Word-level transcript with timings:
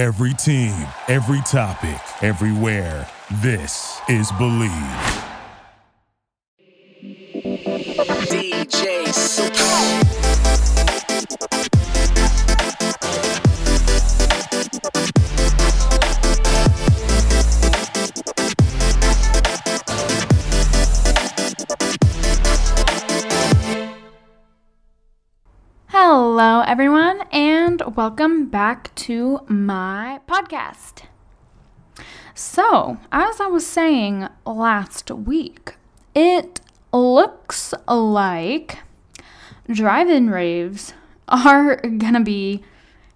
Every 0.00 0.32
team, 0.32 0.72
every 1.08 1.42
topic, 1.42 2.00
everywhere. 2.22 3.06
This 3.42 4.00
is 4.08 4.32
Bleav. 4.32 5.26
DJ 8.30 9.12
Super. 9.12 9.90
Hello, 25.88 26.62
everyone, 26.66 27.20
and 27.32 27.49
welcome 27.78 28.46
back 28.46 28.92
to 28.96 29.40
my 29.46 30.20
podcast. 30.26 31.04
So, 32.34 32.98
as 33.12 33.40
I 33.40 33.46
was 33.46 33.64
saying 33.64 34.28
last 34.44 35.10
week, 35.12 35.76
it 36.12 36.60
looks 36.92 37.72
like 37.86 38.78
drive 39.68 40.08
in 40.08 40.30
raves 40.30 40.94
are 41.28 41.76
gonna 41.76 42.24
be 42.24 42.64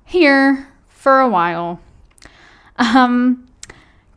here 0.05 0.69
for 0.87 1.19
a 1.21 1.29
while. 1.29 1.81
Um, 2.77 3.48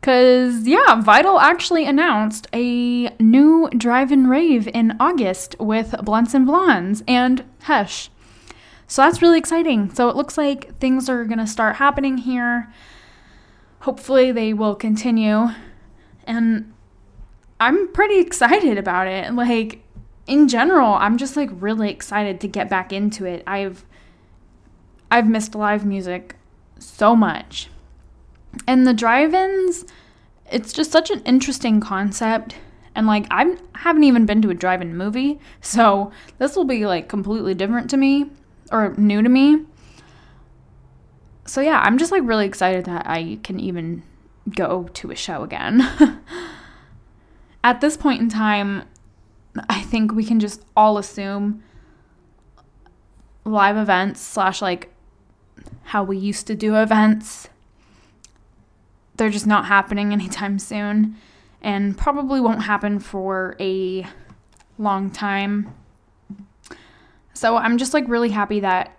Cause 0.00 0.66
yeah, 0.68 1.00
Vital 1.00 1.40
actually 1.40 1.84
announced 1.84 2.46
a 2.54 3.08
new 3.18 3.68
drive-in 3.76 4.28
rave 4.28 4.68
in 4.68 4.96
August 5.00 5.56
with 5.58 5.96
Blunts 6.04 6.32
and 6.32 6.46
Blondes 6.46 7.02
and 7.08 7.44
Hush. 7.62 8.08
So 8.88 9.02
that's 9.02 9.20
really 9.20 9.38
exciting. 9.38 9.94
So 9.94 10.08
it 10.08 10.16
looks 10.16 10.38
like 10.38 10.76
things 10.78 11.10
are 11.10 11.24
gonna 11.24 11.46
start 11.46 11.76
happening 11.76 12.16
here. 12.16 12.72
Hopefully 13.80 14.32
they 14.32 14.54
will 14.54 14.74
continue. 14.74 15.48
And 16.24 16.72
I'm 17.60 17.92
pretty 17.92 18.18
excited 18.18 18.78
about 18.78 19.06
it. 19.06 19.32
Like 19.34 19.82
in 20.26 20.48
general, 20.48 20.94
I'm 20.94 21.18
just 21.18 21.36
like 21.36 21.50
really 21.52 21.90
excited 21.90 22.40
to 22.40 22.48
get 22.48 22.70
back 22.70 22.90
into 22.92 23.26
it. 23.26 23.42
I've 23.46 23.84
I've 25.10 25.28
missed 25.28 25.54
live 25.54 25.84
music 25.84 26.36
so 26.78 27.14
much. 27.14 27.68
And 28.66 28.86
the 28.86 28.94
drive-ins, 28.94 29.84
it's 30.50 30.72
just 30.72 30.90
such 30.90 31.10
an 31.10 31.20
interesting 31.24 31.80
concept. 31.80 32.56
And 32.94 33.06
like 33.06 33.26
I 33.30 33.56
haven't 33.74 34.04
even 34.04 34.24
been 34.24 34.40
to 34.42 34.50
a 34.50 34.54
drive-in 34.54 34.96
movie, 34.96 35.40
so 35.60 36.10
this 36.38 36.56
will 36.56 36.64
be 36.64 36.86
like 36.86 37.06
completely 37.06 37.52
different 37.52 37.90
to 37.90 37.98
me 37.98 38.30
or 38.70 38.94
new 38.96 39.22
to 39.22 39.28
me. 39.28 39.64
So 41.46 41.60
yeah, 41.60 41.80
I'm 41.80 41.98
just 41.98 42.12
like 42.12 42.22
really 42.24 42.46
excited 42.46 42.84
that 42.84 43.06
I 43.06 43.38
can 43.42 43.58
even 43.58 44.02
go 44.54 44.84
to 44.94 45.10
a 45.10 45.16
show 45.16 45.42
again. 45.42 45.88
At 47.64 47.80
this 47.80 47.96
point 47.96 48.20
in 48.20 48.28
time, 48.28 48.84
I 49.68 49.82
think 49.82 50.12
we 50.12 50.24
can 50.24 50.40
just 50.40 50.64
all 50.76 50.98
assume 50.98 51.62
live 53.44 53.76
events 53.76 54.20
slash 54.20 54.60
like 54.60 54.92
how 55.84 56.04
we 56.04 56.18
used 56.18 56.46
to 56.46 56.54
do 56.54 56.76
events 56.76 57.48
they're 59.18 59.28
just 59.28 59.46
not 59.46 59.66
happening 59.66 60.12
anytime 60.14 60.58
soon 60.58 61.16
and 61.60 61.98
probably 61.98 62.40
won't 62.40 62.62
happen 62.62 62.98
for 62.98 63.56
a 63.60 64.06
long 64.78 65.10
time. 65.10 65.74
So 67.38 67.56
I'm 67.56 67.78
just 67.78 67.94
like 67.94 68.08
really 68.08 68.30
happy 68.30 68.58
that 68.60 68.98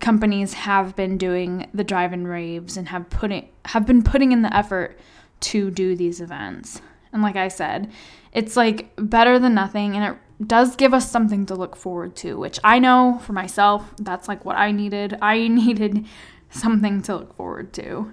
companies 0.00 0.52
have 0.54 0.96
been 0.96 1.16
doing 1.16 1.68
the 1.72 1.84
drive-in 1.84 2.26
raves 2.26 2.76
and 2.76 2.88
have 2.88 3.08
putting 3.08 3.48
have 3.66 3.86
been 3.86 4.02
putting 4.02 4.32
in 4.32 4.42
the 4.42 4.52
effort 4.52 4.98
to 5.42 5.70
do 5.70 5.94
these 5.94 6.20
events. 6.20 6.82
And 7.12 7.22
like 7.22 7.36
I 7.36 7.46
said, 7.46 7.92
it's 8.32 8.56
like 8.56 8.90
better 8.96 9.38
than 9.38 9.54
nothing 9.54 9.94
and 9.94 10.12
it 10.12 10.48
does 10.48 10.74
give 10.74 10.92
us 10.92 11.08
something 11.08 11.46
to 11.46 11.54
look 11.54 11.76
forward 11.76 12.16
to, 12.16 12.36
which 12.36 12.58
I 12.64 12.80
know 12.80 13.20
for 13.22 13.32
myself, 13.32 13.94
that's 14.00 14.26
like 14.26 14.44
what 14.44 14.56
I 14.56 14.72
needed. 14.72 15.16
I 15.22 15.46
needed 15.62 16.04
something 16.50 17.00
to 17.02 17.14
look 17.14 17.36
forward 17.36 17.72
to. 17.74 18.12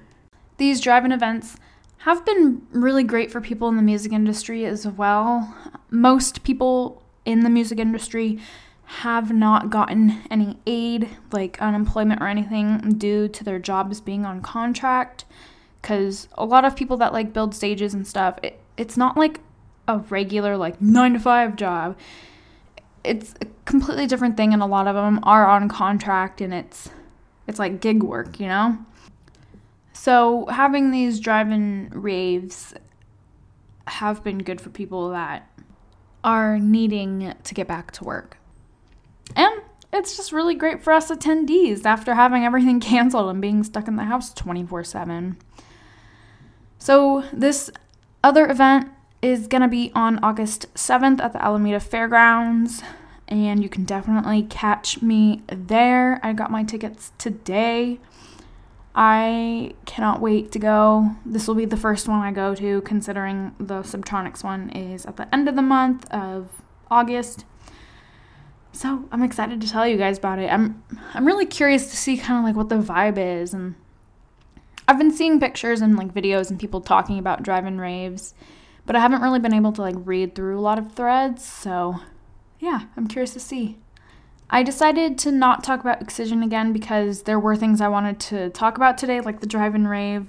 These 0.57 0.79
drive-in 0.79 1.11
events 1.11 1.57
have 1.99 2.23
been 2.23 2.67
really 2.69 3.03
great 3.03 3.31
for 3.31 3.41
people 3.41 3.67
in 3.67 3.77
the 3.77 3.81
music 3.81 4.11
industry 4.11 4.63
as 4.67 4.85
well. 4.85 5.55
Most 5.89 6.43
people 6.43 7.01
in 7.27 7.41
the 7.41 7.49
music 7.49 7.77
industry 7.77 8.39
have 8.85 9.33
not 9.33 9.69
gotten 9.69 10.23
any 10.31 10.57
aid, 10.65 11.09
like 11.33 11.61
unemployment 11.61 12.21
or 12.21 12.27
anything, 12.27 12.93
due 12.97 13.27
to 13.27 13.43
their 13.43 13.59
jobs 13.59 13.99
being 13.99 14.25
on 14.25 14.41
contract. 14.41 15.25
Because 15.81 16.29
a 16.37 16.45
lot 16.45 16.63
of 16.63 16.75
people 16.75 16.95
that 16.97 17.11
like 17.11 17.33
build 17.33 17.53
stages 17.53 17.93
and 17.93 18.07
stuff, 18.07 18.39
it, 18.41 18.59
it's 18.77 18.95
not 18.95 19.17
like 19.17 19.41
a 19.89 19.97
regular 19.97 20.55
like 20.55 20.81
nine 20.81 21.13
to 21.13 21.19
five 21.19 21.57
job. 21.57 21.97
It's 23.03 23.35
a 23.41 23.45
completely 23.65 24.07
different 24.07 24.37
thing, 24.37 24.53
and 24.53 24.61
a 24.63 24.65
lot 24.65 24.87
of 24.87 24.95
them 24.95 25.19
are 25.23 25.45
on 25.45 25.67
contract, 25.67 26.39
and 26.39 26.53
it's 26.53 26.89
it's 27.45 27.59
like 27.59 27.81
gig 27.81 28.03
work, 28.03 28.39
you 28.39 28.47
know. 28.47 28.77
So 29.91 30.45
having 30.45 30.91
these 30.91 31.19
drive-in 31.19 31.89
raves 31.93 32.73
have 33.87 34.23
been 34.23 34.39
good 34.39 34.61
for 34.61 34.69
people 34.69 35.09
that 35.09 35.49
are 36.27 36.59
needing 36.59 37.33
to 37.41 37.53
get 37.53 37.69
back 37.69 37.91
to 37.93 38.03
work. 38.03 38.37
And 39.33 39.61
it's 39.93 40.17
just 40.17 40.33
really 40.33 40.55
great 40.55 40.83
for 40.83 40.91
us 40.91 41.09
attendees 41.09 41.85
after 41.85 42.15
having 42.15 42.43
everything 42.43 42.79
canceled 42.81 43.29
and 43.29 43.41
being 43.41 43.63
stuck 43.63 43.87
in 43.87 43.95
the 43.95 44.03
house 44.03 44.33
24 44.33 44.83
7. 44.83 45.37
So, 46.77 47.23
this 47.31 47.71
other 48.23 48.45
event 48.47 48.91
is 49.21 49.47
going 49.47 49.61
to 49.61 49.69
be 49.69 49.91
on 49.95 50.19
August 50.21 50.71
7th 50.75 51.21
at 51.21 51.31
the 51.31 51.43
Alameda 51.43 51.79
Fairgrounds, 51.79 52.83
and 53.27 53.63
you 53.63 53.69
can 53.69 53.85
definitely 53.85 54.43
catch 54.43 55.01
me 55.01 55.43
there. 55.47 56.19
I 56.21 56.33
got 56.33 56.51
my 56.51 56.63
tickets 56.63 57.13
today. 57.17 57.99
I 58.99 59.75
cannot 59.85 60.21
wait 60.21 60.51
to 60.53 60.59
go. 60.59 61.11
This 61.23 61.47
will 61.47 61.53
be 61.53 61.65
the 61.65 61.77
first 61.77 62.07
one 62.07 62.19
I 62.19 62.31
go 62.31 62.55
to, 62.55 62.81
considering 62.81 63.53
the 63.59 63.81
Subtronics 63.81 64.43
one 64.43 64.71
is 64.71 65.05
at 65.05 65.17
the 65.17 65.31
end 65.31 65.47
of 65.47 65.55
the 65.55 65.61
month 65.61 66.09
of 66.09 66.49
August. 66.89 67.45
So 68.71 69.07
I'm 69.11 69.21
excited 69.21 69.61
to 69.61 69.69
tell 69.69 69.87
you 69.87 69.97
guys 69.97 70.17
about 70.17 70.39
it. 70.39 70.51
I'm 70.51 70.83
I'm 71.13 71.27
really 71.27 71.45
curious 71.45 71.91
to 71.91 71.95
see 71.95 72.17
kind 72.17 72.39
of 72.39 72.43
like 72.43 72.55
what 72.55 72.69
the 72.69 72.83
vibe 72.83 73.19
is, 73.19 73.53
and 73.53 73.75
I've 74.87 74.97
been 74.97 75.11
seeing 75.11 75.39
pictures 75.39 75.79
and 75.81 75.95
like 75.95 76.11
videos 76.11 76.49
and 76.49 76.59
people 76.59 76.81
talking 76.81 77.19
about 77.19 77.43
drive-in 77.43 77.79
raves, 77.79 78.33
but 78.87 78.95
I 78.95 78.99
haven't 78.99 79.21
really 79.21 79.39
been 79.39 79.53
able 79.53 79.73
to 79.73 79.81
like 79.81 79.95
read 79.97 80.33
through 80.33 80.57
a 80.57 80.61
lot 80.61 80.79
of 80.79 80.93
threads. 80.93 81.45
So 81.45 81.99
yeah, 82.59 82.85
I'm 82.97 83.07
curious 83.07 83.33
to 83.33 83.39
see. 83.39 83.77
I 84.49 84.63
decided 84.63 85.17
to 85.19 85.31
not 85.31 85.63
talk 85.63 85.81
about 85.81 86.01
Excision 86.01 86.41
again 86.41 86.71
because 86.71 87.23
there 87.23 87.39
were 87.39 87.55
things 87.55 87.81
I 87.81 87.89
wanted 87.89 88.19
to 88.21 88.49
talk 88.51 88.77
about 88.77 88.97
today, 88.97 89.19
like 89.19 89.41
the 89.41 89.47
drive 89.47 89.75
and 89.75 89.89
rave. 89.89 90.27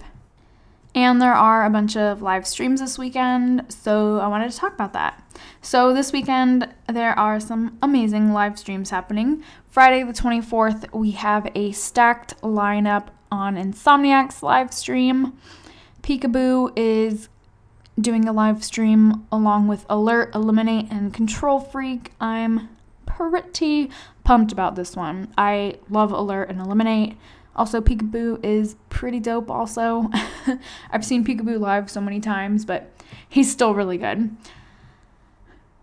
And 0.94 1.22
there 1.22 1.34
are 1.34 1.64
a 1.64 1.70
bunch 1.70 1.96
of 1.96 2.22
live 2.22 2.46
streams 2.46 2.80
this 2.80 2.98
weekend, 2.98 3.72
so 3.72 4.18
I 4.18 4.26
wanted 4.26 4.50
to 4.50 4.56
talk 4.56 4.72
about 4.72 4.92
that. 4.94 5.22
So, 5.62 5.92
this 5.94 6.12
weekend, 6.12 6.74
there 6.88 7.16
are 7.16 7.38
some 7.38 7.78
amazing 7.82 8.32
live 8.32 8.58
streams 8.58 8.90
happening. 8.90 9.44
Friday, 9.68 10.02
the 10.02 10.12
24th, 10.12 10.92
we 10.92 11.12
have 11.12 11.52
a 11.54 11.70
stacked 11.70 12.40
lineup 12.40 13.08
on 13.30 13.54
Insomniac's 13.54 14.42
live 14.42 14.72
stream. 14.72 15.38
Peekaboo 16.02 16.72
is 16.74 17.28
doing 18.00 18.26
a 18.26 18.32
live 18.32 18.64
stream 18.64 19.26
along 19.30 19.68
with 19.68 19.84
Alert, 19.88 20.34
Eliminate, 20.34 20.90
and 20.90 21.14
Control 21.14 21.60
Freak. 21.60 22.12
I'm 22.20 22.70
pretty 23.18 23.90
pumped 24.24 24.52
about 24.52 24.76
this 24.76 24.94
one. 24.94 25.32
I 25.36 25.76
love 25.90 26.12
Alert 26.12 26.50
and 26.50 26.60
Eliminate. 26.60 27.16
Also, 27.56 27.80
Peekaboo 27.80 28.44
is 28.44 28.76
pretty 28.88 29.18
dope, 29.18 29.50
also. 29.50 30.10
I've 30.90 31.04
seen 31.04 31.24
Peekaboo 31.24 31.58
live 31.58 31.90
so 31.90 32.00
many 32.00 32.20
times, 32.20 32.64
but 32.64 32.92
he's 33.28 33.50
still 33.50 33.74
really 33.74 33.98
good. 33.98 34.36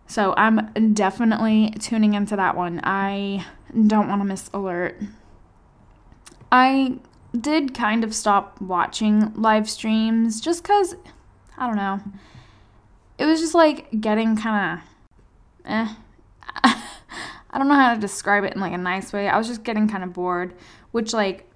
So 0.07 0.33
I'm 0.37 0.93
definitely 0.93 1.73
tuning 1.79 2.13
into 2.13 2.35
that 2.37 2.55
one. 2.55 2.79
I 2.83 3.45
don't 3.87 4.07
want 4.07 4.21
to 4.21 4.25
miss 4.25 4.49
Alert. 4.53 5.01
I 6.51 6.99
did 7.37 7.73
kind 7.73 8.05
of 8.05 8.15
stop 8.15 8.61
watching 8.61 9.33
live 9.33 9.69
streams 9.69 10.39
just 10.39 10.63
because, 10.63 10.95
I 11.57 11.67
don't 11.67 11.75
know. 11.75 11.99
It 13.17 13.25
was 13.25 13.41
just 13.41 13.55
like 13.55 13.99
getting 13.99 14.37
kind 14.37 14.79
of 14.79 15.69
eh. 15.69 15.93
I 17.55 17.57
don't 17.57 17.69
know 17.69 17.75
how 17.75 17.93
to 17.93 17.99
describe 18.01 18.43
it 18.43 18.53
in 18.53 18.59
like 18.59 18.73
a 18.73 18.77
nice 18.77 19.13
way. 19.13 19.29
I 19.29 19.37
was 19.37 19.47
just 19.47 19.63
getting 19.63 19.87
kind 19.87 20.03
of 20.03 20.11
bored, 20.11 20.53
which 20.91 21.13
like 21.13 21.49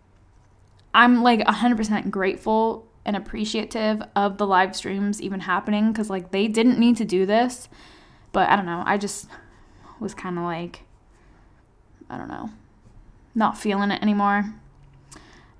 I'm 0.93 1.23
like 1.23 1.41
100% 1.41 2.09
grateful 2.09 2.87
and 3.05 3.17
appreciative 3.17 4.01
of 4.15 4.37
the 4.37 4.47
live 4.47 4.77
streams 4.77 5.21
even 5.21 5.41
happening 5.41 5.93
cuz 5.93 6.09
like 6.09 6.31
they 6.31 6.47
didn't 6.47 6.79
need 6.79 6.95
to 6.97 7.05
do 7.05 7.25
this. 7.25 7.67
But 8.31 8.47
I 8.47 8.55
don't 8.55 8.65
know. 8.65 8.81
I 8.85 8.97
just 8.97 9.27
was 9.99 10.13
kind 10.13 10.37
of 10.37 10.45
like 10.45 10.85
I 12.09 12.17
don't 12.17 12.29
know. 12.29 12.49
Not 13.35 13.57
feeling 13.57 13.91
it 13.91 14.01
anymore. 14.01 14.53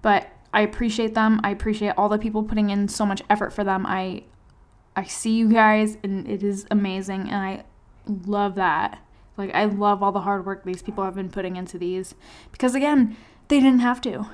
But 0.01 0.29
I 0.53 0.61
appreciate 0.61 1.15
them. 1.15 1.41
I 1.43 1.49
appreciate 1.49 1.95
all 1.97 2.07
the 2.07 2.17
people 2.17 2.43
putting 2.43 2.69
in 2.69 2.87
so 2.87 3.05
much 3.05 3.21
effort 3.29 3.51
for 3.51 3.65
them. 3.65 3.85
I 3.85 4.23
I 4.95 5.03
see 5.03 5.35
you 5.35 5.49
guys 5.49 5.97
and 6.01 6.25
it 6.29 6.43
is 6.43 6.65
amazing 6.71 7.29
and 7.29 7.35
I 7.35 7.65
love 8.25 8.55
that. 8.55 8.99
Like 9.39 9.55
I 9.55 9.65
love 9.65 10.03
all 10.03 10.11
the 10.11 10.21
hard 10.21 10.45
work 10.45 10.63
these 10.63 10.83
people 10.83 11.03
have 11.03 11.15
been 11.15 11.29
putting 11.29 11.55
into 11.55 11.79
these 11.79 12.13
because 12.51 12.75
again, 12.75 13.17
they 13.47 13.59
didn't 13.59 13.79
have 13.79 14.01
to. 14.01 14.27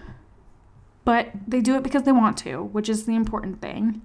But 1.05 1.29
they 1.47 1.61
do 1.61 1.75
it 1.75 1.83
because 1.83 2.03
they 2.03 2.11
want 2.11 2.37
to, 2.39 2.63
which 2.63 2.89
is 2.89 3.05
the 3.05 3.15
important 3.15 3.61
thing. 3.61 4.01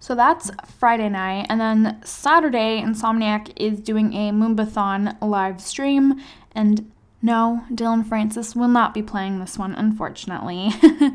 So 0.00 0.14
that's 0.14 0.50
Friday 0.78 1.10
night. 1.10 1.46
And 1.48 1.60
then 1.60 2.00
Saturday, 2.04 2.80
Insomniac 2.80 3.52
is 3.56 3.80
doing 3.80 4.14
a 4.14 4.30
Moombahton 4.30 5.20
live 5.20 5.60
stream. 5.60 6.20
And 6.52 6.90
no, 7.20 7.64
Dillon 7.74 8.04
Francis 8.04 8.56
will 8.56 8.68
not 8.68 8.94
be 8.94 9.02
playing 9.02 9.40
this 9.40 9.58
one, 9.58 9.74
unfortunately. 9.74 10.70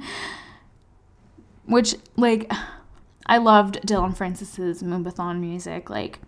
Which, 1.65 1.95
like, 2.15 2.51
I 3.25 3.37
loved 3.37 3.85
Dillon 3.85 4.13
Francis's 4.13 4.83
Moombahton 4.83 5.39
music. 5.39 5.89
Like, 5.89 6.19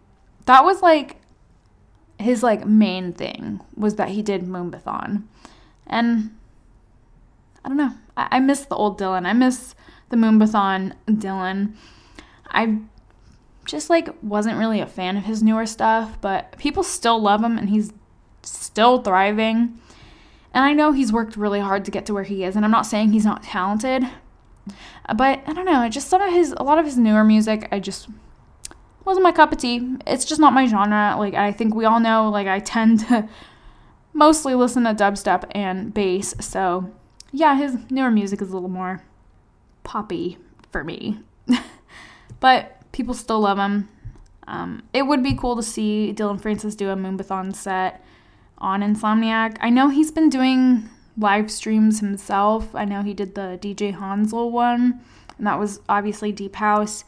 that 0.45 0.63
was 0.63 0.81
like 0.81 1.17
his 2.23 2.43
like 2.43 2.65
main 2.65 3.13
thing 3.13 3.61
was 3.75 3.95
that 3.95 4.09
he 4.09 4.21
did 4.21 4.43
Moombahton. 4.43 5.23
And 5.87 6.35
I 7.63 7.67
don't 7.67 7.77
know. 7.77 7.93
I, 8.17 8.27
I 8.31 8.39
miss 8.39 8.65
the 8.65 8.75
old 8.75 8.97
Dillon. 8.97 9.25
I 9.25 9.33
miss 9.33 9.75
the 10.09 10.17
Moombahton 10.17 10.93
Dillon. 11.19 11.75
I 12.47 12.79
just 13.65 13.89
like 13.89 14.09
wasn't 14.21 14.57
really 14.57 14.79
a 14.79 14.85
fan 14.85 15.17
of 15.17 15.23
his 15.23 15.41
newer 15.43 15.65
stuff, 15.65 16.19
but 16.21 16.57
people 16.57 16.83
still 16.83 17.19
love 17.21 17.43
him 17.43 17.57
and 17.57 17.69
he's 17.69 17.93
still 18.43 19.01
thriving. 19.01 19.79
And 20.53 20.63
I 20.63 20.73
know 20.73 20.91
he's 20.91 21.11
worked 21.11 21.35
really 21.35 21.59
hard 21.59 21.83
to 21.85 21.91
get 21.91 22.05
to 22.05 22.13
where 22.13 22.23
he 22.23 22.43
is, 22.43 22.55
and 22.55 22.63
I'm 22.63 22.71
not 22.71 22.85
saying 22.85 23.11
he's 23.11 23.25
not 23.25 23.41
talented. 23.41 24.03
But 25.15 25.41
I 25.47 25.53
don't 25.53 25.65
know, 25.65 25.89
just 25.89 26.09
some 26.09 26.21
of 26.21 26.31
his 26.31 26.53
a 26.57 26.63
lot 26.63 26.77
of 26.77 26.85
his 26.85 26.97
newer 26.97 27.23
music 27.23 27.67
I 27.71 27.79
just 27.79 28.07
wasn't 29.05 29.23
my 29.23 29.31
cup 29.31 29.51
of 29.51 29.57
tea. 29.57 29.97
It's 30.07 30.25
just 30.25 30.39
not 30.39 30.53
my 30.53 30.65
genre. 30.65 31.15
Like 31.17 31.33
I 31.33 31.51
think 31.51 31.75
we 31.75 31.85
all 31.85 31.99
know 31.99 32.29
like 32.29 32.47
I 32.47 32.59
tend 32.59 33.01
to 33.07 33.27
mostly 34.13 34.55
listen 34.55 34.83
to 34.83 34.93
dubstep 34.93 35.43
and 35.51 35.93
bass. 35.93 36.35
So, 36.39 36.91
yeah, 37.31 37.55
his 37.55 37.77
newer 37.89 38.11
music 38.11 38.41
is 38.41 38.51
a 38.51 38.53
little 38.53 38.69
more 38.69 39.03
poppy 39.83 40.37
for 40.71 40.83
me. 40.83 41.19
but 42.39 42.91
people 42.91 43.13
still 43.13 43.41
love 43.41 43.57
him. 43.57 43.89
Um, 44.47 44.83
it 44.93 45.03
would 45.03 45.23
be 45.23 45.35
cool 45.35 45.55
to 45.55 45.63
see 45.63 46.11
Dillon 46.11 46.37
Francis 46.37 46.75
do 46.75 46.89
a 46.89 46.95
Moombahton 46.95 47.55
set 47.55 48.03
on 48.57 48.81
Insomniac. 48.81 49.57
I 49.61 49.69
know 49.69 49.89
he's 49.89 50.11
been 50.11 50.29
doing 50.29 50.89
live 51.17 51.49
streams 51.51 51.99
himself. 51.99 52.73
I 52.75 52.85
know 52.85 53.01
he 53.03 53.13
did 53.13 53.35
the 53.35 53.57
DJ 53.61 53.97
Hanzel 53.97 54.51
one, 54.51 55.01
and 55.37 55.47
that 55.47 55.59
was 55.59 55.79
obviously 55.87 56.31
Deep 56.31 56.55
House. 56.55 57.05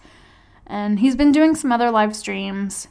And 0.67 0.99
he's 0.99 1.15
been 1.15 1.31
doing 1.31 1.55
some 1.55 1.71
other 1.71 1.91
live 1.91 2.15
streams, 2.15 2.87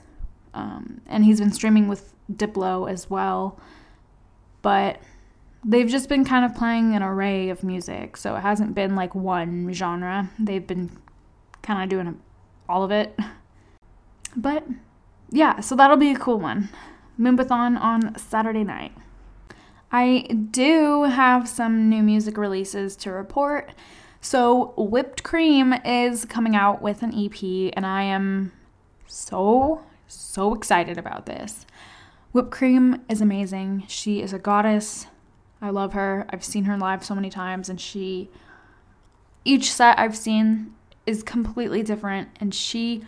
um, 0.52 1.00
and 1.06 1.24
he's 1.24 1.40
been 1.40 1.52
streaming 1.52 1.88
with 1.88 2.14
Diplo 2.32 2.90
as 2.90 3.10
well. 3.10 3.58
But 4.62 5.00
they've 5.64 5.88
just 5.88 6.08
been 6.08 6.24
kind 6.24 6.44
of 6.44 6.54
playing 6.54 6.94
an 6.94 7.02
array 7.02 7.50
of 7.50 7.64
music, 7.64 8.16
so 8.16 8.36
it 8.36 8.40
hasn't 8.40 8.74
been 8.74 8.94
like 8.94 9.14
one 9.14 9.72
genre. 9.72 10.30
They've 10.38 10.66
been 10.66 10.90
kind 11.62 11.82
of 11.82 11.88
doing 11.88 12.20
all 12.68 12.82
of 12.82 12.90
it. 12.90 13.18
But 14.36 14.64
yeah, 15.30 15.60
so 15.60 15.76
that'll 15.76 15.96
be 15.96 16.10
a 16.10 16.18
cool 16.18 16.40
one. 16.40 16.68
Moombahton 17.18 17.80
on 17.80 18.18
Saturday 18.18 18.64
night. 18.64 18.92
I 19.92 20.26
do 20.50 21.04
have 21.04 21.48
some 21.48 21.88
new 21.88 22.02
music 22.02 22.36
releases 22.36 22.96
to 22.96 23.12
report. 23.12 23.72
So, 24.24 24.72
Whipped 24.78 25.22
Cream 25.22 25.74
is 25.84 26.24
coming 26.24 26.56
out 26.56 26.80
with 26.80 27.02
an 27.02 27.12
EP, 27.12 27.70
and 27.76 27.84
I 27.84 28.04
am 28.04 28.52
so, 29.06 29.82
so 30.06 30.54
excited 30.54 30.96
about 30.96 31.26
this. 31.26 31.66
Whipped 32.32 32.50
Cream 32.50 33.02
is 33.10 33.20
amazing. 33.20 33.84
She 33.86 34.22
is 34.22 34.32
a 34.32 34.38
goddess. 34.38 35.08
I 35.60 35.68
love 35.68 35.92
her. 35.92 36.24
I've 36.30 36.42
seen 36.42 36.64
her 36.64 36.78
live 36.78 37.04
so 37.04 37.14
many 37.14 37.28
times, 37.28 37.68
and 37.68 37.78
she, 37.78 38.30
each 39.44 39.70
set 39.70 39.98
I've 39.98 40.16
seen 40.16 40.72
is 41.04 41.22
completely 41.22 41.82
different, 41.82 42.30
and 42.40 42.54
she 42.54 43.04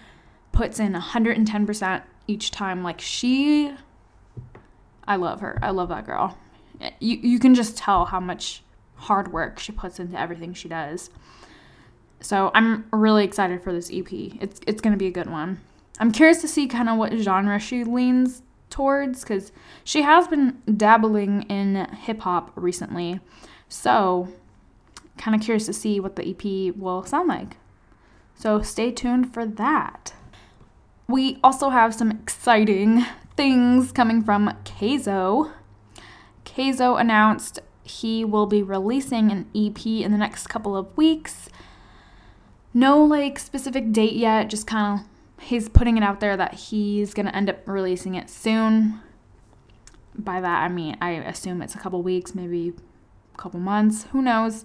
puts 0.52 0.78
in 0.78 0.92
110% 0.92 2.02
each 2.26 2.50
time. 2.50 2.82
Like, 2.82 3.00
she 3.00 3.72
I 5.08 5.16
love 5.16 5.40
her. 5.40 5.58
I 5.62 5.70
love 5.70 5.88
that 5.88 6.04
girl. 6.04 6.36
You 7.00 7.16
you 7.16 7.38
can 7.38 7.54
just 7.54 7.78
tell 7.78 8.04
how 8.04 8.20
much 8.20 8.62
hard 8.96 9.32
work 9.32 9.58
she 9.58 9.72
puts 9.72 9.98
into 9.98 10.18
everything 10.18 10.54
she 10.54 10.68
does. 10.68 11.10
So 12.20 12.50
I'm 12.54 12.86
really 12.92 13.24
excited 13.24 13.62
for 13.62 13.72
this 13.72 13.90
EP. 13.92 14.12
It's 14.12 14.60
it's 14.66 14.80
gonna 14.80 14.96
be 14.96 15.06
a 15.06 15.12
good 15.12 15.30
one. 15.30 15.60
I'm 15.98 16.12
curious 16.12 16.40
to 16.42 16.48
see 16.48 16.66
kind 16.66 16.88
of 16.88 16.98
what 16.98 17.12
genre 17.12 17.58
she 17.58 17.84
leans 17.84 18.42
towards 18.70 19.20
because 19.20 19.52
she 19.84 20.02
has 20.02 20.28
been 20.28 20.60
dabbling 20.76 21.42
in 21.42 21.86
hip 21.94 22.20
hop 22.20 22.52
recently. 22.54 23.20
So 23.68 24.28
kind 25.16 25.34
of 25.34 25.40
curious 25.40 25.66
to 25.66 25.72
see 25.72 26.00
what 26.00 26.16
the 26.16 26.28
EP 26.28 26.76
will 26.76 27.04
sound 27.04 27.28
like. 27.28 27.56
So 28.34 28.60
stay 28.60 28.90
tuned 28.90 29.32
for 29.32 29.46
that. 29.46 30.12
We 31.08 31.38
also 31.42 31.70
have 31.70 31.94
some 31.94 32.10
exciting 32.10 33.06
things 33.36 33.92
coming 33.92 34.22
from 34.22 34.54
Kayzo. 34.64 35.52
Kayzo 36.44 37.00
announced 37.00 37.60
he 37.86 38.24
will 38.24 38.46
be 38.46 38.62
releasing 38.62 39.30
an 39.30 39.46
EP 39.54 39.86
in 39.86 40.12
the 40.12 40.18
next 40.18 40.48
couple 40.48 40.76
of 40.76 40.96
weeks. 40.96 41.48
No 42.74 43.02
like 43.02 43.38
specific 43.38 43.92
date 43.92 44.14
yet, 44.14 44.50
just 44.50 44.66
kind 44.66 45.00
of 45.00 45.44
he's 45.44 45.68
putting 45.68 45.96
it 45.96 46.02
out 46.02 46.20
there 46.20 46.36
that 46.36 46.54
he's 46.54 47.14
going 47.14 47.26
to 47.26 47.34
end 47.34 47.48
up 47.48 47.66
releasing 47.66 48.14
it 48.14 48.28
soon. 48.28 49.00
By 50.14 50.40
that 50.40 50.62
I 50.62 50.68
mean 50.68 50.96
I 51.00 51.10
assume 51.12 51.62
it's 51.62 51.74
a 51.74 51.78
couple 51.78 52.02
weeks, 52.02 52.34
maybe 52.34 52.74
a 53.34 53.38
couple 53.38 53.60
months, 53.60 54.04
who 54.12 54.22
knows. 54.22 54.64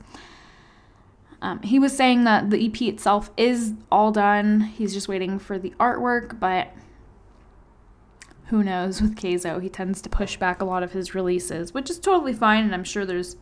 Um, 1.41 1.61
he 1.63 1.79
was 1.79 1.95
saying 1.95 2.23
that 2.25 2.51
the 2.51 2.65
EP 2.65 2.81
itself 2.83 3.31
is 3.35 3.73
all 3.91 4.11
done. 4.11 4.61
He's 4.61 4.93
just 4.93 5.07
waiting 5.07 5.39
for 5.39 5.57
the 5.57 5.71
artwork, 5.79 6.39
but 6.39 6.67
who 8.51 8.63
knows 8.63 9.01
with 9.01 9.15
Kayzo, 9.15 9.61
he 9.61 9.69
tends 9.69 10.01
to 10.01 10.09
push 10.09 10.35
back 10.35 10.61
a 10.61 10.65
lot 10.65 10.83
of 10.83 10.91
his 10.91 11.15
releases, 11.15 11.73
which 11.73 11.89
is 11.89 11.97
totally 11.97 12.33
fine, 12.33 12.65
and 12.65 12.73
I'm 12.75 12.83
sure 12.83 13.05
there's 13.05 13.37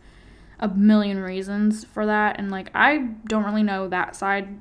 a 0.60 0.68
million 0.68 1.18
reasons 1.18 1.84
for 1.84 2.06
that. 2.06 2.38
And 2.38 2.48
like, 2.48 2.70
I 2.76 3.08
don't 3.26 3.42
really 3.42 3.64
know 3.64 3.88
that 3.88 4.14
side 4.14 4.60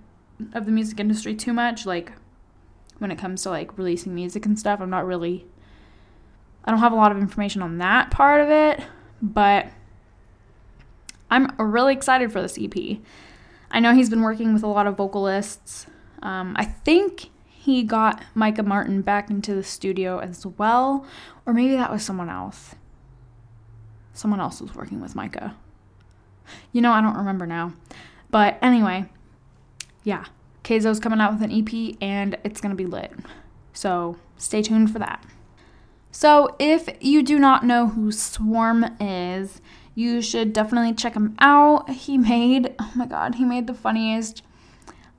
of 0.53 0.65
the 0.65 0.71
music 0.71 0.99
industry 0.99 1.35
too 1.35 1.53
much. 1.53 1.85
Like, 1.85 2.13
when 2.97 3.11
it 3.11 3.19
comes 3.19 3.43
to 3.43 3.51
like 3.51 3.77
releasing 3.77 4.15
music 4.15 4.43
and 4.47 4.57
stuff, 4.57 4.81
I'm 4.81 4.89
not 4.89 5.05
really, 5.05 5.45
I 6.65 6.71
don't 6.71 6.79
have 6.79 6.93
a 6.93 6.95
lot 6.97 7.11
of 7.11 7.19
information 7.19 7.61
on 7.61 7.77
that 7.77 8.09
part 8.09 8.41
of 8.41 8.49
it, 8.49 8.81
but 9.21 9.67
I'm 11.29 11.55
really 11.59 11.93
excited 11.93 12.31
for 12.31 12.41
this 12.41 12.57
EP. 12.59 12.97
I 13.69 13.79
know 13.79 13.93
he's 13.93 14.09
been 14.09 14.23
working 14.23 14.51
with 14.51 14.63
a 14.63 14.67
lot 14.67 14.87
of 14.87 14.97
vocalists. 14.97 15.85
Um, 16.23 16.55
I 16.57 16.65
think 16.65 17.29
he 17.59 17.83
got 17.83 18.23
Micah 18.35 18.63
Martin 18.63 19.01
back 19.01 19.29
into 19.29 19.53
the 19.53 19.65
studio 19.65 20.19
as 20.19 20.45
well, 20.45 21.05
or 21.45 21.53
maybe 21.53 21.75
that 21.75 21.91
was 21.91 22.03
someone 22.03 22.29
else. 22.29 22.73
Someone 24.13 24.39
else 24.39 24.61
was 24.61 24.73
working 24.73 25.01
with 25.01 25.13
Micah. 25.13 25.57
You 26.71 26.79
know, 26.79 26.93
I 26.93 27.01
don't 27.01 27.17
remember 27.17 27.45
now. 27.45 27.73
But 28.31 28.59
anyway, 28.61 29.09
yeah, 30.05 30.23
Kayzo's 30.63 31.01
coming 31.01 31.19
out 31.19 31.33
with 31.33 31.41
an 31.41 31.51
EP 31.51 31.97
and 31.99 32.37
it's 32.45 32.61
going 32.61 32.69
to 32.69 32.81
be 32.81 32.85
lit. 32.85 33.11
So 33.73 34.15
stay 34.37 34.61
tuned 34.61 34.93
for 34.93 34.99
that. 34.99 35.25
So 36.11 36.55
if 36.59 36.87
you 37.01 37.21
do 37.21 37.37
not 37.37 37.65
know 37.65 37.87
who 37.89 38.13
Swarm 38.13 38.85
is, 39.01 39.59
you 39.95 40.21
should 40.21 40.53
definitely 40.53 40.93
check 40.93 41.13
him 41.13 41.35
out. 41.39 41.89
He 41.89 42.17
made, 42.17 42.73
oh 42.79 42.91
my 42.95 43.05
god, 43.05 43.35
he 43.35 43.43
made 43.43 43.67
the 43.67 43.73
funniest 43.73 44.43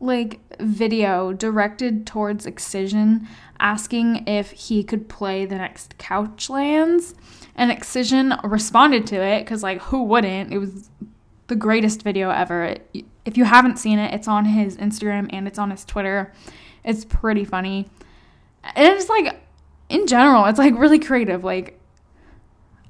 like 0.00 0.40
video 0.59 1.33
directed 1.33 2.07
towards 2.07 2.47
Excision 2.47 3.28
asking 3.61 4.26
if 4.26 4.50
he 4.52 4.83
could 4.83 5.09
play 5.09 5.45
the 5.45 5.57
next 5.57 5.99
Couchlands 5.99 7.14
and 7.54 7.71
Excision 7.71 8.35
responded 8.42 9.07
to 9.09 9.16
it 9.16 9.47
cuz 9.47 9.62
like 9.62 9.80
who 9.83 10.02
wouldn't? 10.02 10.52
It 10.52 10.59
was 10.59 10.90
the 11.49 11.57
greatest 11.57 12.02
video 12.02 12.30
ever. 12.30 12.76
If 13.25 13.37
you 13.37 13.45
haven't 13.45 13.78
seen 13.78 13.99
it, 13.99 14.14
it's 14.14 14.26
on 14.26 14.47
his 14.47 14.76
Instagram 14.78 15.28
and 15.30 15.47
it's 15.47 15.59
on 15.59 15.71
his 15.71 15.85
Twitter. 15.85 16.33
It's 16.83 17.04
pretty 17.04 17.45
funny. 17.45 17.88
And 18.75 18.87
it's 18.88 19.11
like 19.11 19.38
in 19.90 20.07
general, 20.07 20.47
it's 20.47 20.59
like 20.59 20.78
really 20.78 20.99
creative. 20.99 21.45
Like 21.45 21.78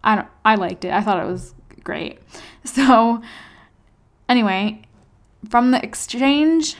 I 0.05 0.14
don't 0.14 0.29
I 0.45 0.55
liked 0.55 0.85
it. 0.85 0.93
I 0.93 1.00
thought 1.00 1.23
it 1.23 1.26
was 1.26 1.55
great. 1.83 2.19
So 2.62 3.23
anyway, 4.29 4.83
from 5.49 5.71
the 5.71 5.83
exchange 5.83 6.76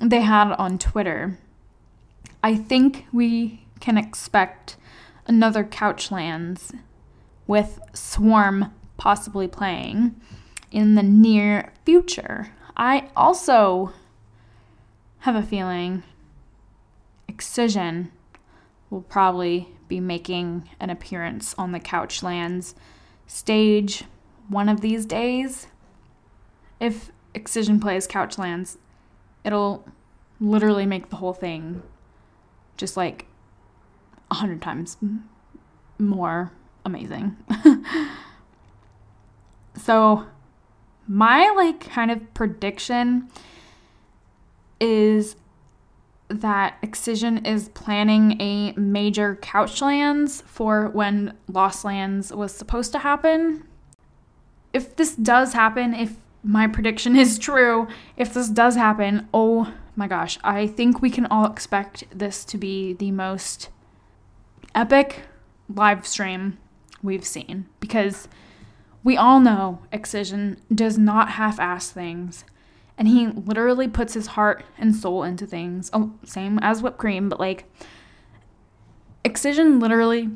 they 0.00 0.20
had 0.20 0.52
on 0.52 0.78
Twitter. 0.78 1.38
I 2.42 2.56
think 2.56 3.06
we 3.12 3.66
can 3.80 3.98
expect 3.98 4.76
another 5.26 5.64
Couchlands 5.64 6.74
with 7.46 7.80
Swarm 7.94 8.72
possibly 8.96 9.48
playing. 9.48 10.14
in 10.70 10.94
the 10.94 11.02
near 11.02 11.72
future. 11.84 12.50
I 12.76 13.08
also 13.16 13.92
have 15.20 15.34
a 15.34 15.42
feeling 15.42 16.02
Excision 17.26 18.10
will 18.90 19.02
probably 19.02 19.68
be 19.86 20.00
making 20.00 20.68
an 20.80 20.90
appearance 20.90 21.54
on 21.56 21.72
the 21.72 21.80
Couchlands 21.80 22.74
stage 23.26 24.04
one 24.48 24.68
of 24.68 24.80
these 24.80 25.04
days. 25.06 25.66
If 26.80 27.10
Excision 27.34 27.80
plays 27.80 28.08
Couchlands, 28.08 28.78
it'll 29.44 29.86
literally 30.40 30.86
make 30.86 31.10
the 31.10 31.16
whole 31.16 31.32
thing 31.32 31.82
just 32.76 32.96
like 32.96 33.26
a 34.30 34.34
hundred 34.34 34.62
times 34.62 34.96
more 35.98 36.52
amazing. 36.84 37.36
so, 39.76 40.26
my 41.06 41.50
like 41.50 41.80
kind 41.80 42.10
of 42.10 42.34
prediction 42.34 43.28
is 44.80 45.36
that 46.28 46.76
Excision 46.82 47.44
is 47.44 47.70
planning 47.70 48.40
a 48.40 48.72
major 48.72 49.36
Couchlands 49.36 50.42
for 50.42 50.88
when 50.88 51.34
Lost 51.48 51.84
Lands 51.84 52.32
was 52.32 52.54
supposed 52.54 52.92
to 52.92 52.98
happen. 52.98 53.64
If 54.72 54.96
this 54.96 55.16
does 55.16 55.54
happen, 55.54 55.94
if 55.94 56.16
my 56.48 56.66
prediction 56.66 57.14
is 57.14 57.38
true, 57.38 57.86
if 58.16 58.32
this 58.32 58.48
does 58.48 58.74
happen, 58.74 59.28
oh 59.34 59.70
my 59.96 60.08
gosh, 60.08 60.38
I 60.42 60.66
think 60.66 61.02
we 61.02 61.10
can 61.10 61.26
all 61.26 61.44
expect 61.44 62.04
this 62.10 62.42
to 62.46 62.56
be 62.56 62.94
the 62.94 63.10
most 63.10 63.68
epic 64.74 65.24
live 65.68 66.06
stream 66.06 66.56
we've 67.02 67.24
seen 67.24 67.66
because 67.80 68.28
we 69.04 69.14
all 69.14 69.40
know 69.40 69.80
Excision 69.92 70.58
does 70.74 70.96
not 70.96 71.32
half 71.32 71.60
ass 71.60 71.90
things 71.90 72.46
and 72.96 73.08
he 73.08 73.26
literally 73.26 73.86
puts 73.86 74.14
his 74.14 74.28
heart 74.28 74.64
and 74.78 74.96
soul 74.96 75.24
into 75.24 75.46
things. 75.46 75.90
Oh, 75.92 76.12
same 76.24 76.58
as 76.62 76.80
whipped 76.80 76.96
cream, 76.96 77.28
but 77.28 77.38
like 77.38 77.64
Excision 79.22 79.80
literally 79.80 80.30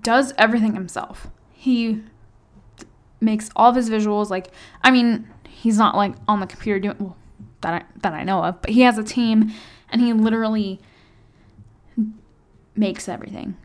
does 0.00 0.32
everything 0.38 0.72
himself. 0.72 1.28
He 1.52 2.02
makes 3.22 3.50
all 3.56 3.70
of 3.70 3.76
his 3.76 3.88
visuals 3.88 4.30
like 4.30 4.48
I 4.82 4.90
mean, 4.90 5.28
he's 5.48 5.78
not 5.78 5.96
like 5.96 6.14
on 6.28 6.40
the 6.40 6.46
computer 6.46 6.80
doing 6.80 6.96
well 6.98 7.16
that 7.62 7.74
I 7.74 7.84
that 8.00 8.12
I 8.12 8.24
know 8.24 8.44
of, 8.44 8.60
but 8.60 8.70
he 8.70 8.82
has 8.82 8.98
a 8.98 9.04
team 9.04 9.52
and 9.90 10.00
he 10.00 10.12
literally 10.12 10.80
makes 12.74 13.08
everything 13.08 13.56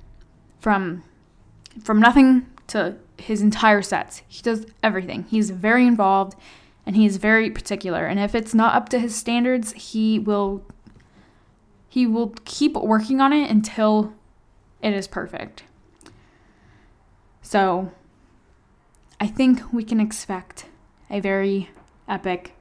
from 0.59 1.03
from 1.83 1.99
nothing 1.99 2.45
to 2.67 2.95
his 3.17 3.41
entire 3.41 3.81
sets. 3.81 4.21
He 4.27 4.41
does 4.41 4.65
everything. 4.83 5.25
He's 5.29 5.49
very 5.49 5.87
involved 5.87 6.35
and 6.85 6.95
he's 6.95 7.17
very 7.17 7.49
particular. 7.49 8.05
And 8.05 8.19
if 8.19 8.35
it's 8.35 8.53
not 8.53 8.75
up 8.75 8.89
to 8.89 8.99
his 8.99 9.15
standards, 9.15 9.73
he 9.73 10.19
will 10.19 10.63
he 11.89 12.05
will 12.05 12.33
keep 12.45 12.73
working 12.73 13.21
on 13.21 13.33
it 13.33 13.49
until 13.49 14.13
it 14.81 14.93
is 14.93 15.07
perfect. 15.07 15.63
So, 17.41 17.91
I 19.19 19.27
think 19.27 19.74
we 19.74 19.83
can 19.83 20.00
expect 20.00 20.65
a 21.09 21.19
very 21.19 21.69
epic 22.07 22.53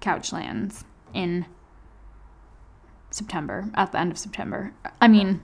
Couchlands 0.00 0.84
in 1.14 1.46
September, 3.10 3.70
at 3.74 3.92
the 3.92 3.98
end 3.98 4.12
of 4.12 4.18
September. 4.18 4.72
I 5.00 5.08
mean, 5.08 5.42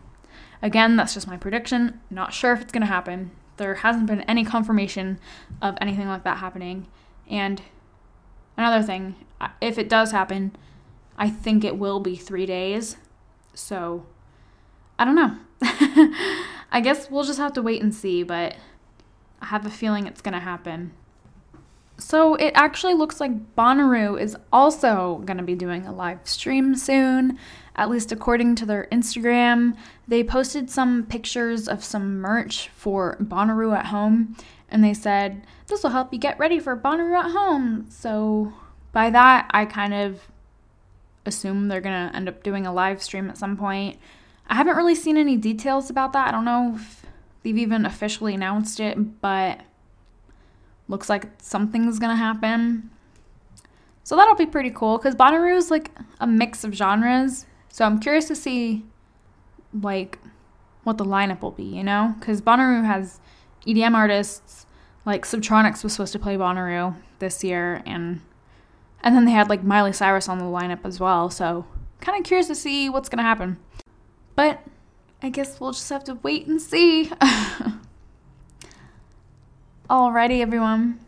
again, 0.63 0.97
that's 0.97 1.15
just 1.15 1.27
my 1.27 1.37
prediction. 1.37 2.01
Not 2.11 2.33
sure 2.33 2.53
if 2.53 2.61
it's 2.61 2.73
going 2.73 2.83
to 2.83 2.87
happen. 2.87 3.31
There 3.57 3.77
hasn't 3.77 4.07
been 4.07 4.23
any 4.23 4.45
confirmation 4.45 5.19
of 5.61 5.77
anything 5.81 6.09
like 6.09 6.25
that 6.25 6.39
happening. 6.39 6.87
And 7.29 7.63
Another 8.59 8.85
thing, 8.85 9.15
if 9.61 9.79
it 9.79 9.89
does 9.89 10.11
happen, 10.11 10.57
I 11.17 11.31
think 11.31 11.63
it 11.63 11.79
will 11.79 12.01
be 12.01 12.17
three 12.17 12.45
days. 12.45 12.97
So, 13.55 14.05
I 14.99 15.05
don't 15.05 15.15
know. 15.15 15.37
I 16.73 16.81
guess 16.83 17.09
we'll 17.09 17.23
just 17.23 17.39
have 17.39 17.53
to 17.53 17.63
wait 17.63 17.81
and 17.81 17.95
see, 17.95 18.25
but 18.25 18.57
I 19.41 19.47
have 19.47 19.67
a 19.67 19.71
feeling 19.71 20.07
it's 20.07 20.21
going 20.21 20.35
to 20.35 20.41
happen. 20.41 20.93
So, 22.01 22.37
it 22.37 22.53
actually 22.55 22.95
looks 22.95 23.21
like 23.21 23.57
Bonnaroo 23.57 24.21
is 24.21 24.37
also 24.53 25.21
going 25.25 25.39
to 25.39 25.43
be 25.43 25.57
doing 25.57 25.85
a 25.85 25.93
live 25.93 26.21
stream 26.29 26.77
soon, 26.77 27.39
at 27.75 27.91
least 27.91 28.13
according 28.13 28.55
to 28.57 28.67
their 28.67 28.87
Instagram. 28.93 29.77
They 30.07 30.23
posted 30.23 30.71
some 30.71 31.07
pictures 31.07 31.67
of 31.67 31.83
some 31.83 32.21
merch 32.21 32.69
for 32.69 33.17
Bonnaroo 33.21 33.77
at 33.77 33.87
home, 33.87 34.37
and 34.69 34.85
they 34.85 34.95
said, 34.95 35.45
This 35.67 35.83
will 35.83 35.91
help 35.91 36.13
you 36.13 36.21
get 36.21 36.39
ready 36.39 36.61
for 36.61 36.77
Bonnaroo 36.77 37.19
at 37.19 37.33
home. 37.33 37.87
So 37.89 38.53
by 38.93 39.11
that, 39.11 39.51
I 39.51 39.65
kind 39.65 39.95
of 39.95 40.21
assume 41.27 41.69
they're 41.69 41.81
going 41.81 42.09
to 42.09 42.17
end 42.17 42.29
up 42.29 42.43
doing 42.43 42.67
a 42.67 42.73
live 42.73 43.03
stream 43.03 43.29
at 43.29 43.39
some 43.39 43.57
point. 43.57 43.99
I 44.49 44.55
haven't 44.55 44.77
really 44.77 44.95
seen 44.95 45.17
any 45.17 45.37
details 45.37 45.91
about 45.91 46.13
that. 46.15 46.29
I 46.29 46.31
don't 46.31 46.45
know 46.45 46.75
if 46.77 46.98
they've 47.43 47.59
even 47.59 47.85
officially 47.85 48.35
announced 48.35 48.81
it, 48.81 49.21
but 49.21 49.61
looks 50.89 51.09
like 51.09 51.27
something's 51.41 51.99
to 51.99 52.17
happen. 52.17 52.91
So 54.03 54.17
that'll 54.17 54.35
be 54.35 54.47
pretty 54.47 54.71
cool 54.71 54.97
because 54.97 55.15
Bonnaroo 55.15 55.57
is 55.57 55.71
like 55.71 55.91
a 56.21 56.27
mix 56.27 56.65
of 56.65 56.73
genres. 56.75 57.47
So 57.69 57.85
I'm 57.85 57.99
curious 57.99 58.27
to 58.29 58.35
see 58.35 58.85
like 59.83 60.19
what 60.85 60.97
the 60.97 61.05
lineup 61.05 61.43
will 61.43 61.51
be, 61.51 61.65
you 61.65 61.85
know? 61.85 62.15
Because 62.19 62.41
Bonnaroo 62.41 62.85
has 62.85 63.21
EDM 63.67 63.95
artists. 63.95 64.67
Like 65.05 65.25
Subtronics 65.25 65.83
was 65.83 65.93
supposed 65.93 66.13
to 66.13 66.19
play 66.19 66.37
Bonnaroo 66.37 66.95
this 67.19 67.43
year, 67.43 67.83
and 67.87 68.21
and 69.03 69.15
then 69.15 69.25
they 69.25 69.33
had 69.33 69.49
like 69.49 69.63
Miley 69.63 69.93
Cyrus 69.93 70.29
on 70.29 70.39
the 70.39 70.45
lineup 70.45 70.81
as 70.85 71.01
well. 71.01 71.31
So 71.31 71.65
kind 72.01 72.19
of 72.19 72.25
curious 72.25 72.47
to 72.49 72.55
see 72.55 72.91
what's 72.91 73.09
gonna 73.09 73.23
happen. 73.23 73.59
But 74.37 74.63
I 75.23 75.31
guess 75.31 75.59
we'll 75.59 75.73
just 75.73 75.89
have 75.91 76.05
to 76.05 76.15
wait 76.15 76.47
and 76.47 76.63
see. 76.63 77.11
Alrighty, 79.91 80.41
everyone. 80.41 81.01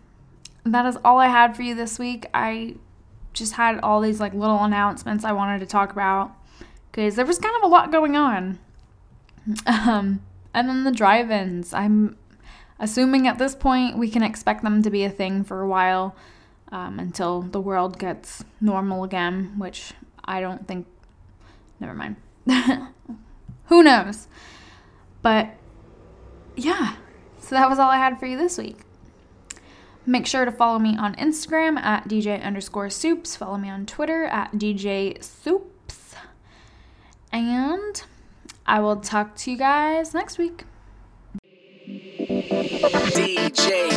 That 0.64 0.84
is 0.86 0.98
all 1.04 1.18
I 1.18 1.28
had 1.28 1.54
for 1.54 1.62
you 1.62 1.74
this 1.74 1.98
week. 1.98 2.26
I 2.34 2.74
just 3.32 3.52
had 3.52 3.78
all 3.80 4.00
these 4.00 4.18
like 4.18 4.34
little 4.34 4.64
announcements 4.64 5.24
I 5.24 5.32
wanted 5.32 5.60
to 5.60 5.66
talk 5.66 5.92
about 5.92 6.32
because 6.90 7.14
there 7.14 7.24
was 7.24 7.38
kind 7.38 7.54
of 7.56 7.62
a 7.62 7.68
lot 7.68 7.92
going 7.92 8.16
on. 8.16 8.58
Um, 9.66 10.22
and 10.52 10.68
then 10.68 10.84
the 10.84 10.90
drive-ins. 10.90 11.72
I'm 11.72 12.16
assuming 12.78 13.28
at 13.28 13.38
this 13.38 13.54
point 13.54 13.96
we 13.96 14.10
can 14.10 14.22
expect 14.22 14.62
them 14.64 14.82
to 14.82 14.90
be 14.90 15.04
a 15.04 15.10
thing 15.10 15.44
for 15.44 15.60
a 15.60 15.68
while 15.68 16.16
um, 16.72 16.98
until 16.98 17.42
the 17.42 17.60
world 17.60 17.98
gets 17.98 18.44
normal 18.60 19.04
again, 19.04 19.54
which 19.56 19.92
I 20.24 20.40
don't 20.40 20.66
think. 20.66 20.86
Never 21.78 21.94
mind. 21.94 22.16
Who 23.70 23.82
knows? 23.84 24.28
But 25.22 25.54
yeah, 26.56 26.96
so 27.38 27.54
that 27.54 27.70
was 27.70 27.78
all 27.78 27.88
I 27.88 27.98
had 27.98 28.18
for 28.18 28.26
you 28.26 28.36
this 28.36 28.58
week. 28.58 28.80
Make 30.04 30.26
sure 30.26 30.44
to 30.44 30.50
follow 30.50 30.80
me 30.80 30.96
on 30.96 31.14
Instagram 31.14 31.78
at 31.78 32.08
DJ 32.08 32.42
underscore 32.42 32.90
soups. 32.90 33.36
Follow 33.36 33.58
me 33.58 33.70
on 33.70 33.86
Twitter 33.86 34.24
at 34.24 34.52
DJ 34.54 35.22
soups. 35.22 36.16
And 37.32 38.02
I 38.66 38.80
will 38.80 38.96
talk 38.96 39.36
to 39.36 39.52
you 39.52 39.56
guys 39.56 40.12
next 40.14 40.36
week. 40.36 40.64
DJ 43.14 43.96